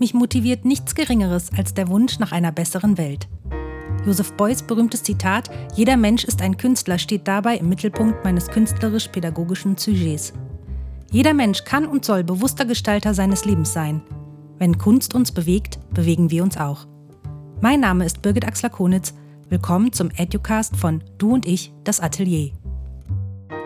[0.00, 3.28] Mich motiviert nichts Geringeres als der Wunsch nach einer besseren Welt.
[4.06, 9.76] Joseph Beuys berühmtes Zitat Jeder Mensch ist ein Künstler steht dabei im Mittelpunkt meines künstlerisch-pädagogischen
[9.76, 10.32] Sujets.
[11.10, 14.00] Jeder Mensch kann und soll bewusster Gestalter seines Lebens sein.
[14.58, 16.86] Wenn Kunst uns bewegt, bewegen wir uns auch.
[17.60, 19.14] Mein Name ist Birgit Axler-Konitz.
[19.48, 22.52] Willkommen zum Educast von Du und ich, das Atelier.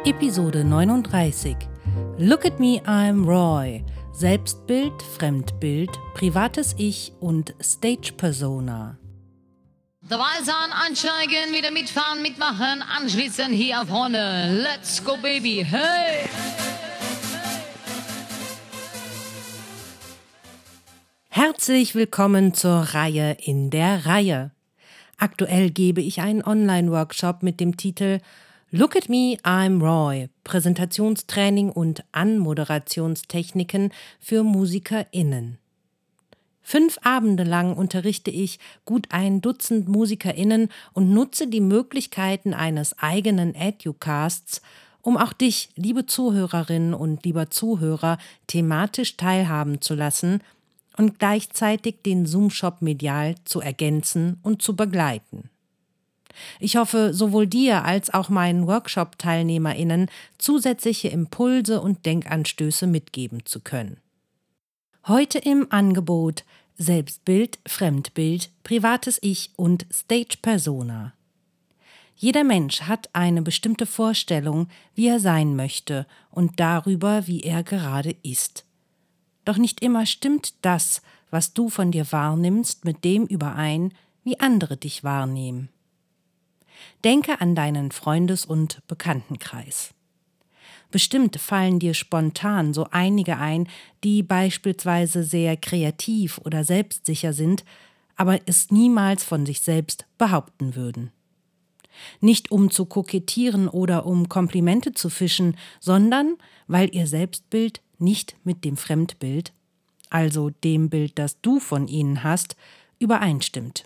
[0.05, 1.57] Episode 39
[2.17, 3.85] Look at me, I'm Roy.
[4.15, 8.99] Selbstbild, Fremdbild, privates Ich und Stage Persona.
[10.03, 14.63] Dabei sein, ansteigen, wieder mitfahren, mitmachen, anschließen hier vorne.
[14.63, 16.29] Let's go, baby, hey!
[21.31, 24.51] Herzlich willkommen zur Reihe in der Reihe.
[25.17, 28.21] Aktuell gebe ich einen Online-Workshop mit dem Titel
[28.75, 30.31] Look at me, I'm Roy.
[30.45, 35.59] Präsentationstraining und Anmoderationstechniken für MusikerInnen.
[36.63, 43.55] Fünf Abende lang unterrichte ich gut ein Dutzend MusikerInnen und nutze die Möglichkeiten eines eigenen
[43.55, 44.63] Educasts,
[45.03, 50.41] um auch dich, liebe Zuhörerinnen und lieber Zuhörer, thematisch teilhaben zu lassen
[50.97, 55.51] und gleichzeitig den Zoom-Shop medial zu ergänzen und zu begleiten.
[56.61, 63.99] Ich hoffe, sowohl dir als auch meinen Workshop-TeilnehmerInnen zusätzliche Impulse und Denkanstöße mitgeben zu können.
[65.07, 66.45] Heute im Angebot
[66.77, 71.13] Selbstbild, Fremdbild, privates Ich und Stage Persona.
[72.17, 78.15] Jeder Mensch hat eine bestimmte Vorstellung, wie er sein möchte und darüber, wie er gerade
[78.23, 78.65] ist.
[79.45, 84.77] Doch nicht immer stimmt das, was du von dir wahrnimmst, mit dem überein, wie andere
[84.77, 85.69] dich wahrnehmen.
[87.05, 89.95] Denke an deinen Freundes- und Bekanntenkreis.
[90.91, 93.67] Bestimmt fallen dir spontan so einige ein,
[94.05, 97.65] die beispielsweise sehr kreativ oder selbstsicher sind,
[98.17, 101.11] aber es niemals von sich selbst behaupten würden.
[102.21, 108.65] Nicht um zu kokettieren oder um Komplimente zu fischen, sondern weil ihr Selbstbild nicht mit
[108.65, 109.53] dem Fremdbild,
[110.11, 112.57] also dem Bild, das du von ihnen hast,
[112.99, 113.85] übereinstimmt.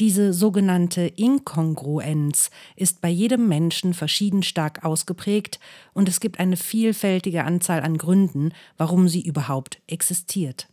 [0.00, 5.58] Diese sogenannte Inkongruenz ist bei jedem Menschen verschieden stark ausgeprägt
[5.92, 10.68] und es gibt eine vielfältige Anzahl an Gründen, warum sie überhaupt existiert.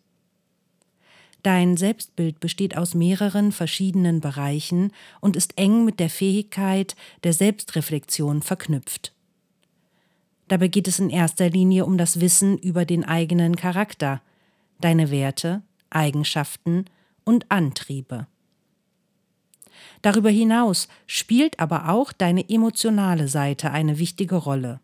[1.42, 4.92] Dein Selbstbild besteht aus mehreren verschiedenen Bereichen
[5.22, 9.14] und ist eng mit der Fähigkeit der Selbstreflexion verknüpft.
[10.48, 14.22] Dabei geht es in erster Linie um das Wissen über den eigenen Charakter,
[14.80, 16.86] deine Werte, Eigenschaften
[17.24, 18.28] und Antriebe.
[20.02, 24.80] Darüber hinaus spielt aber auch deine emotionale Seite eine wichtige Rolle.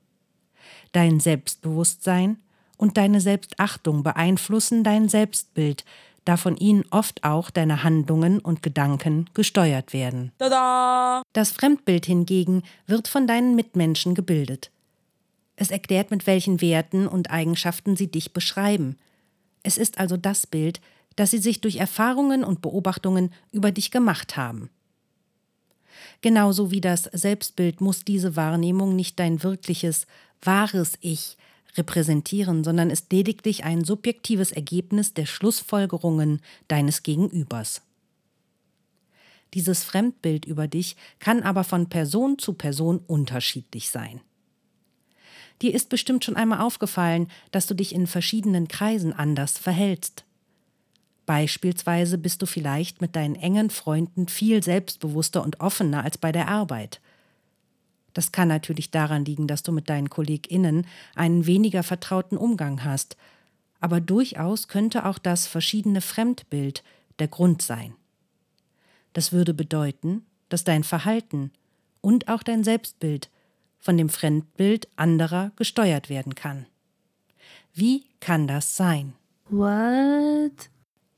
[0.91, 2.37] Dein Selbstbewusstsein
[2.77, 5.85] und deine Selbstachtung beeinflussen dein Selbstbild,
[6.25, 10.31] da von ihnen oft auch deine Handlungen und Gedanken gesteuert werden.
[10.37, 11.23] Tada!
[11.33, 14.71] Das Fremdbild hingegen wird von deinen Mitmenschen gebildet.
[15.55, 18.97] Es erklärt, mit welchen Werten und Eigenschaften sie dich beschreiben.
[19.63, 20.81] Es ist also das Bild,
[21.15, 24.69] das sie sich durch Erfahrungen und Beobachtungen über dich gemacht haben.
[26.21, 30.07] Genauso wie das Selbstbild muss diese Wahrnehmung nicht dein wirkliches,
[30.41, 31.37] wahres Ich
[31.77, 37.81] repräsentieren, sondern ist lediglich ein subjektives Ergebnis der Schlussfolgerungen deines Gegenübers.
[39.53, 44.21] Dieses Fremdbild über dich kann aber von Person zu Person unterschiedlich sein.
[45.61, 50.23] Dir ist bestimmt schon einmal aufgefallen, dass du dich in verschiedenen Kreisen anders verhältst.
[51.25, 56.47] Beispielsweise bist du vielleicht mit deinen engen Freunden viel selbstbewusster und offener als bei der
[56.47, 56.99] Arbeit.
[58.13, 63.15] Das kann natürlich daran liegen, dass du mit deinen KollegInnen einen weniger vertrauten Umgang hast,
[63.79, 66.83] aber durchaus könnte auch das verschiedene Fremdbild
[67.19, 67.93] der Grund sein.
[69.13, 71.51] Das würde bedeuten, dass dein Verhalten
[72.01, 73.29] und auch dein Selbstbild
[73.79, 76.65] von dem Fremdbild anderer gesteuert werden kann.
[77.73, 79.13] Wie kann das sein?
[79.49, 80.69] What?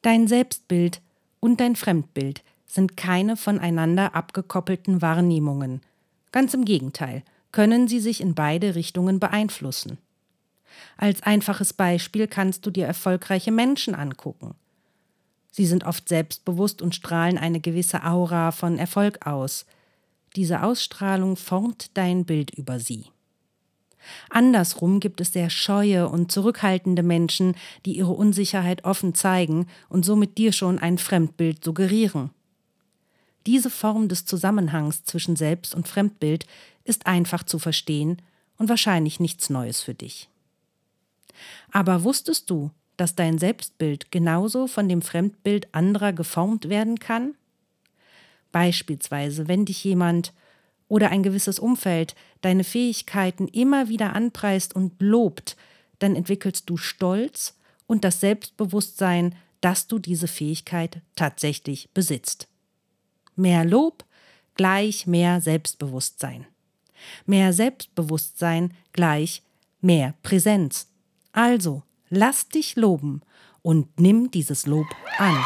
[0.04, 1.02] Dein Selbstbild
[1.40, 5.82] und dein Fremdbild sind keine voneinander abgekoppelten Wahrnehmungen.
[6.34, 7.24] Ganz im Gegenteil,
[7.54, 9.98] können sie sich in beide Richtungen beeinflussen.
[10.98, 14.56] Als einfaches Beispiel kannst du dir erfolgreiche Menschen angucken.
[15.52, 19.66] Sie sind oft selbstbewusst und strahlen eine gewisse Aura von Erfolg aus.
[20.36, 23.06] Diese Ausstrahlung formt dein Bild über sie.
[24.30, 27.56] Andersrum gibt es sehr scheue und zurückhaltende Menschen,
[27.86, 32.32] die ihre Unsicherheit offen zeigen und somit dir schon ein Fremdbild suggerieren.
[33.46, 36.46] Diese Form des Zusammenhangs zwischen Selbst- und Fremdbild
[36.86, 38.22] ist einfach zu verstehen
[38.58, 40.30] und wahrscheinlich nichts Neues für dich.
[41.72, 47.36] Aber wusstest du, dass dein Selbstbild genauso von dem Fremdbild anderer geformt werden kann?
[48.52, 50.32] Beispielsweise, wenn dich jemand
[50.94, 55.58] oder ein gewisses Umfeld deine Fähigkeiten immer wieder anpreist und lobt,
[55.98, 57.58] dann entwickelst du Stolz
[57.88, 62.48] und das Selbstbewusstsein, dass du diese Fähigkeit tatsächlich besitzt.
[63.36, 64.06] Mehr Lob
[64.54, 66.46] gleich mehr Selbstbewusstsein.
[67.26, 69.42] Mehr Selbstbewusstsein gleich
[69.82, 70.90] mehr Präsenz.
[71.32, 73.22] Also, lass dich loben
[73.64, 74.86] und nimm dieses Lob
[75.18, 75.44] an.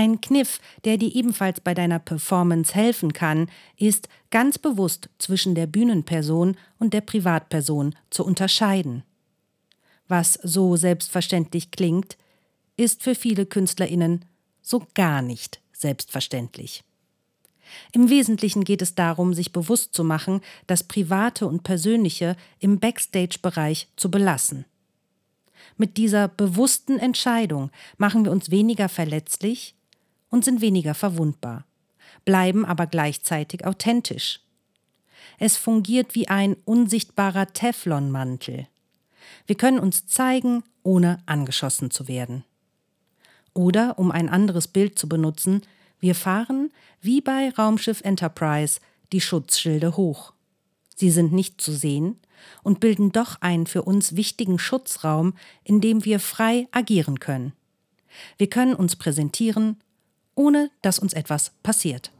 [0.00, 5.66] Ein Kniff, der dir ebenfalls bei deiner Performance helfen kann, ist, ganz bewusst zwischen der
[5.66, 9.02] Bühnenperson und der Privatperson zu unterscheiden.
[10.08, 12.16] Was so selbstverständlich klingt,
[12.78, 14.24] ist für viele Künstlerinnen
[14.62, 16.82] so gar nicht selbstverständlich.
[17.92, 23.88] Im Wesentlichen geht es darum, sich bewusst zu machen, das Private und Persönliche im Backstage-Bereich
[23.96, 24.64] zu belassen.
[25.76, 29.74] Mit dieser bewussten Entscheidung machen wir uns weniger verletzlich
[30.30, 31.64] und sind weniger verwundbar,
[32.24, 34.40] bleiben aber gleichzeitig authentisch.
[35.38, 38.66] Es fungiert wie ein unsichtbarer Teflonmantel.
[39.46, 42.44] Wir können uns zeigen, ohne angeschossen zu werden.
[43.54, 45.62] Oder, um ein anderes Bild zu benutzen,
[45.98, 48.80] wir fahren, wie bei Raumschiff Enterprise,
[49.12, 50.32] die Schutzschilde hoch.
[50.94, 52.18] Sie sind nicht zu sehen
[52.62, 55.34] und bilden doch einen für uns wichtigen Schutzraum,
[55.64, 57.52] in dem wir frei agieren können.
[58.38, 59.76] Wir können uns präsentieren,
[60.40, 62.10] ohne dass uns etwas passiert.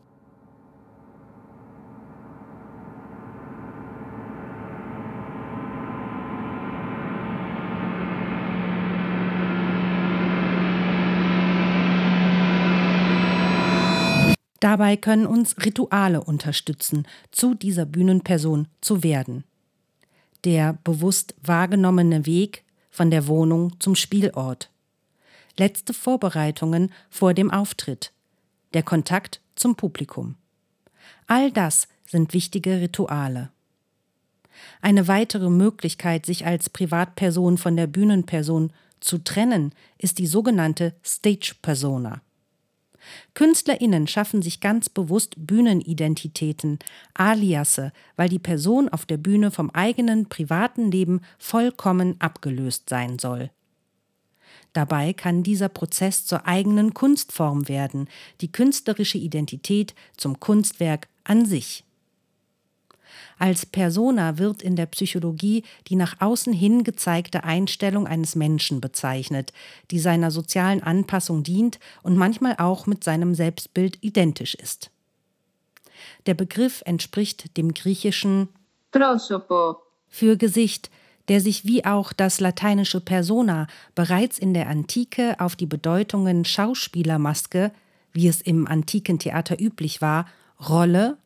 [14.60, 19.44] Dabei können uns Rituale unterstützen, zu dieser Bühnenperson zu werden.
[20.44, 24.70] Der bewusst wahrgenommene Weg von der Wohnung zum Spielort
[25.60, 28.12] letzte Vorbereitungen vor dem Auftritt,
[28.72, 30.36] der Kontakt zum Publikum.
[31.26, 33.50] All das sind wichtige Rituale.
[34.80, 41.54] Eine weitere Möglichkeit, sich als Privatperson von der Bühnenperson zu trennen, ist die sogenannte Stage
[41.60, 42.22] Persona.
[43.34, 46.78] KünstlerInnen schaffen sich ganz bewusst Bühnenidentitäten,
[47.12, 53.50] Aliasse, weil die Person auf der Bühne vom eigenen privaten Leben vollkommen abgelöst sein soll.
[54.72, 58.08] Dabei kann dieser Prozess zur eigenen Kunstform werden,
[58.40, 61.84] die künstlerische Identität zum Kunstwerk an sich.
[63.38, 69.52] Als Persona wird in der Psychologie die nach außen hin gezeigte Einstellung eines Menschen bezeichnet,
[69.90, 74.90] die seiner sozialen Anpassung dient und manchmal auch mit seinem Selbstbild identisch ist.
[76.26, 78.48] Der Begriff entspricht dem griechischen
[78.92, 79.78] Prosopo
[80.08, 80.90] für Gesicht,
[81.30, 87.70] der sich wie auch das lateinische Persona bereits in der Antike auf die Bedeutungen Schauspielermaske,
[88.12, 90.26] wie es im antiken Theater üblich war,
[90.68, 91.18] Rolle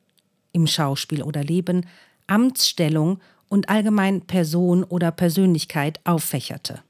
[0.52, 1.86] im Schauspiel oder Leben,
[2.26, 3.18] Amtsstellung
[3.48, 6.82] und allgemein Person oder Persönlichkeit auffächerte.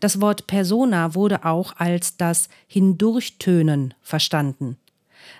[0.00, 4.78] Das Wort Persona wurde auch als das Hindurchtönen verstanden,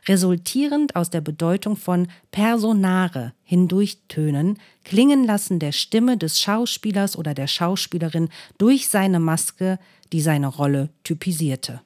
[0.09, 7.47] resultierend aus der Bedeutung von personare, hindurchtönen, klingen lassen der Stimme des Schauspielers oder der
[7.47, 8.29] Schauspielerin
[8.59, 9.79] durch seine Maske,
[10.13, 11.81] die seine Rolle typisierte.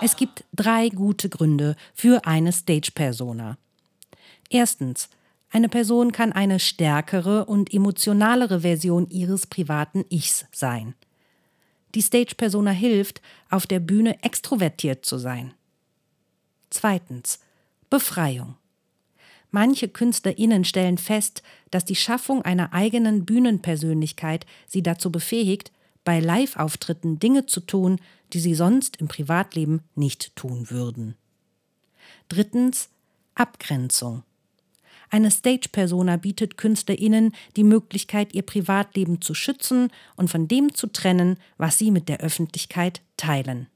[0.00, 3.58] Es gibt drei gute Gründe für eine Stage-Persona.
[4.48, 5.08] Erstens,
[5.50, 10.94] eine Person kann eine stärkere und emotionalere Version ihres privaten Ichs sein.
[11.98, 15.52] Die Stage-Persona hilft, auf der Bühne extrovertiert zu sein.
[16.70, 17.40] Zweitens.
[17.90, 18.54] Befreiung.
[19.50, 25.72] Manche KünstlerInnen stellen fest, dass die Schaffung einer eigenen Bühnenpersönlichkeit sie dazu befähigt,
[26.04, 28.00] bei Live-Auftritten Dinge zu tun,
[28.32, 31.16] die sie sonst im Privatleben nicht tun würden.
[32.28, 32.90] Drittens.
[33.34, 34.22] Abgrenzung.
[35.10, 41.38] Eine Stage-Persona bietet KünstlerInnen die Möglichkeit, ihr Privatleben zu schützen und von dem zu trennen,
[41.56, 43.68] was sie mit der Öffentlichkeit teilen.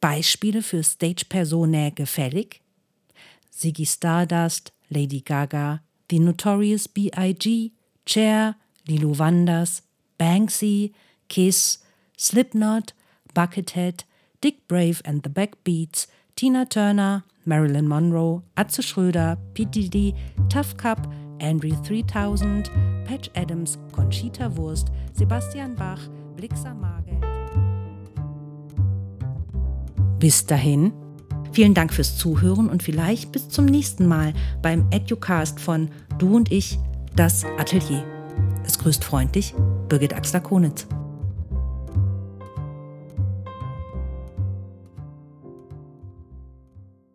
[0.00, 2.60] Beispiele für Stage-Personae gefällig?
[3.50, 7.72] Ziggy Stardust, Lady Gaga, The Notorious B.I.G.,
[8.06, 9.82] Cher, Lilo Wanders,
[10.18, 10.92] Banksy,
[11.28, 11.82] Kiss,
[12.18, 12.94] Slipknot,
[13.34, 14.04] Buckethead,
[14.40, 20.14] Dick Brave and the Backbeats, Tina Turner, Marilyn Monroe, Atze Schröder, Pete Diddy,
[20.48, 22.70] Tough Cup, Andrew 3000,
[23.04, 25.98] Patch Adams, Conchita Wurst, Sebastian Bach,
[26.36, 27.18] Blixer Margelt.
[30.20, 30.92] Bis dahin,
[31.50, 36.52] vielen Dank fürs Zuhören und vielleicht bis zum nächsten Mal beim Educast von Du und
[36.52, 36.78] ich,
[37.16, 38.04] das Atelier.
[38.64, 39.54] Es grüßt freundlich
[39.88, 40.86] Birgit Axler-Konitz.